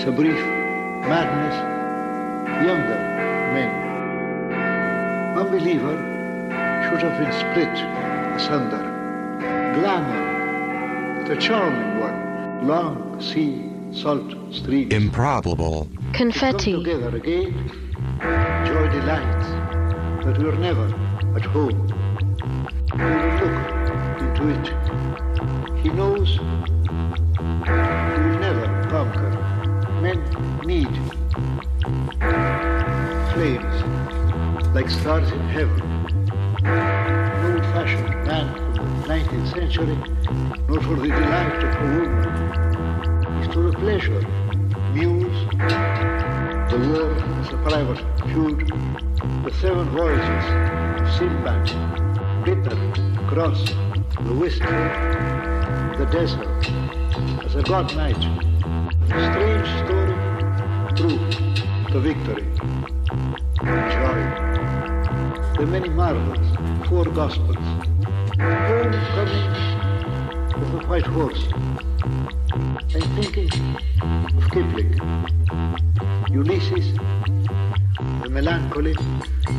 [0.00, 0.40] is a brief
[1.10, 1.54] madness,
[2.66, 2.98] younger
[3.52, 3.70] men.
[5.36, 5.96] Unbeliever
[6.84, 7.68] should have been split
[8.34, 8.82] asunder.
[9.74, 13.62] Glamour, the charming one, long sea,
[13.92, 14.92] salt streams.
[14.94, 15.86] Improbable.
[16.14, 16.14] Confetti.
[16.14, 16.72] Come Confetti.
[16.72, 17.52] together again,
[18.66, 19.48] joy delights,
[20.24, 20.86] but we're never
[21.36, 21.86] at home.
[22.94, 24.66] We will look into it.
[25.82, 26.38] He knows
[30.00, 30.18] Men
[30.64, 30.88] need
[33.34, 35.82] flames like stars in heaven.
[37.44, 39.96] Old-fashioned man from the 19th century,
[40.68, 43.42] not for the delight of a woman.
[43.42, 44.20] It's to the pleasure,
[44.94, 45.48] muse,
[46.70, 48.58] the war is a private feud.
[49.44, 50.44] The seven voices
[51.18, 51.66] Sinbad,
[52.46, 52.76] bitter,
[53.26, 53.64] cross,
[54.24, 54.70] the wistful,
[55.98, 56.70] the desert,
[57.44, 58.59] as a god might.
[59.10, 60.14] Strange story,
[60.94, 61.18] true,
[61.90, 62.46] the victory,
[63.58, 64.20] joy.
[65.58, 66.46] The many marvels,
[66.88, 67.56] four gospels.
[68.38, 69.50] Homecoming
[70.54, 71.42] of the white horse.
[72.94, 73.50] I'm thinking
[74.36, 74.94] of Kipling.
[76.30, 76.94] Ulysses,
[78.22, 78.94] the melancholy,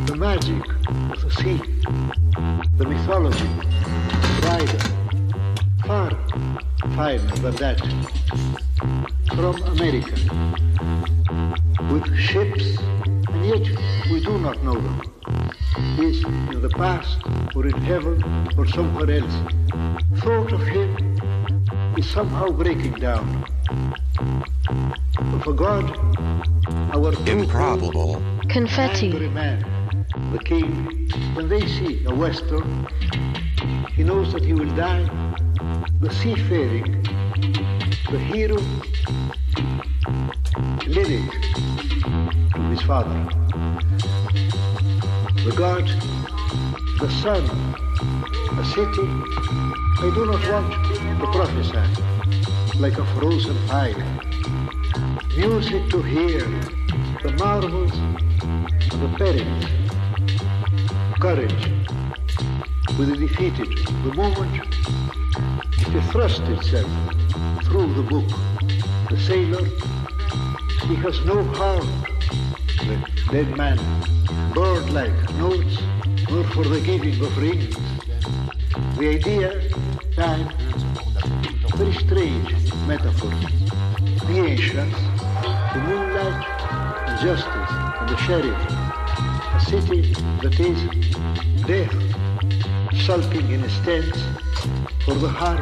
[0.05, 0.65] the magic
[1.11, 1.61] of the sea,
[2.77, 3.49] the mythology,
[4.47, 4.79] rider,
[5.85, 6.11] far
[6.95, 7.79] finer than that,
[9.41, 10.13] from America,
[11.91, 13.65] with ships, and yet
[14.11, 15.01] we do not know them.
[15.97, 17.17] Is in the past,
[17.55, 18.23] or in heaven,
[18.55, 19.35] or somewhere else.
[20.17, 20.89] Thought of him
[21.97, 23.43] is somehow breaking down.
[25.17, 25.85] Of a God,
[26.93, 28.21] our Improbable.
[28.47, 29.07] Confetti.
[29.09, 29.65] angry man,
[30.33, 32.87] the king, when they see a western,
[33.95, 35.09] he knows that he will die.
[35.99, 37.01] The seafaring,
[38.11, 38.57] the hero,
[40.85, 41.31] lyric
[42.51, 43.23] to his father.
[45.45, 45.87] The god,
[46.99, 47.43] the sun,
[48.59, 49.07] a city.
[50.03, 50.73] I do not want
[51.21, 54.19] to prophesy like a frozen fire.
[55.37, 56.41] Music to hear,
[57.23, 57.93] the marvels
[58.91, 59.65] of the perils,
[61.21, 61.63] courage
[62.97, 63.69] with the defeated,
[64.03, 64.67] the moment
[65.95, 66.89] it thrust itself
[67.65, 68.27] through the book.
[69.09, 69.65] The sailor,
[70.87, 71.85] he has no heart,
[72.77, 72.95] the
[73.31, 73.77] dead man,
[74.53, 75.77] bird-like notes,
[76.29, 77.75] nor for the giving of rings.
[78.97, 79.69] The idea,
[80.15, 80.49] time,
[81.75, 83.31] very strange metaphor.
[84.27, 84.99] The ancients,
[85.73, 86.45] the moonlight,
[87.07, 88.61] and justice, and the sheriff,
[89.55, 90.79] a city that is
[91.65, 94.41] death, sulking in a stance
[95.05, 95.61] for the harm.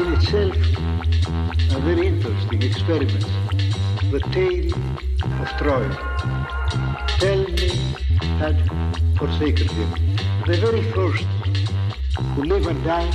[0.00, 0.56] In itself,
[1.76, 3.26] a very interesting experiment.
[4.10, 4.72] The tale
[5.42, 5.88] of Troy.
[7.18, 7.68] Tell me
[8.40, 8.56] had
[9.18, 10.16] forsaken him.
[10.46, 11.24] The very first
[12.34, 13.10] who live and die,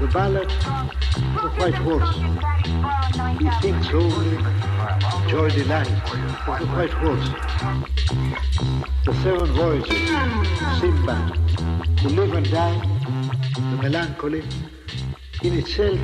[0.00, 2.16] the ballad of the white horse.
[3.38, 4.38] He thinks only
[5.28, 5.90] joy delight
[6.48, 7.28] of the white horse.
[9.04, 10.08] The seven voices,
[10.80, 11.36] Sinbad,
[12.00, 12.97] who live and die,
[13.58, 14.42] the melancholy,
[15.42, 15.98] in itself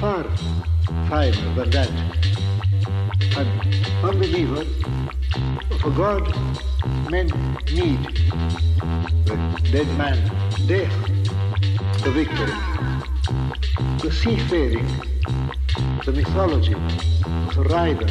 [0.00, 0.24] far
[1.08, 1.90] finer than that.
[3.36, 3.46] An
[4.02, 4.64] unbeliever
[5.84, 6.24] a God
[7.10, 7.28] men
[7.72, 8.02] need.
[9.26, 9.36] The
[9.70, 10.18] dead man,
[10.66, 10.92] death,
[12.02, 12.56] the victory.
[14.02, 14.88] The seafaring,
[16.04, 16.74] the mythology
[17.54, 18.06] the rider,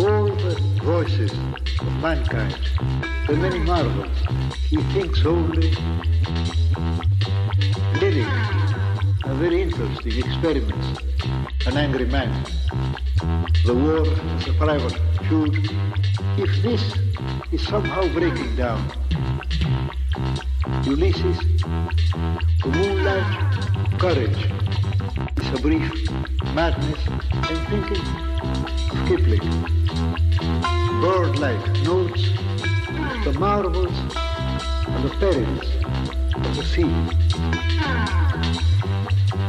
[0.00, 2.58] all the voices of mankind,
[3.26, 4.18] the many marvels.
[4.68, 5.70] He thinks only
[8.00, 8.75] living
[9.26, 11.00] a very interesting experiment.
[11.66, 12.44] An angry man.
[13.64, 14.06] The war
[14.38, 15.68] is a private feud.
[16.38, 16.82] If this
[17.50, 18.88] is somehow breaking down,
[20.84, 21.38] Ulysses,
[22.62, 24.42] the moonlight, courage,
[25.38, 25.90] is a brief
[26.54, 27.00] madness.
[27.32, 28.04] I'm thinking
[28.92, 29.46] of Kipling.
[31.00, 32.30] Bird-like notes,
[33.24, 33.98] the marvels
[34.86, 35.85] and the perils
[36.42, 36.82] to see.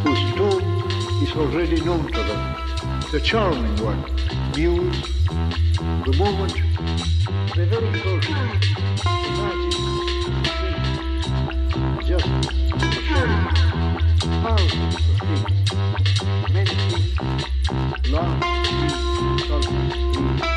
[0.03, 0.63] Whose tone
[1.23, 2.55] is already known to them,
[3.11, 4.03] the charming one,
[4.55, 4.93] mute,
[6.05, 6.53] the moment,
[7.55, 9.73] the very first, the magic,
[12.05, 12.27] just
[14.43, 15.59] thousands of things,
[16.53, 17.13] many things,
[18.09, 18.43] love,
[19.47, 20.56] something,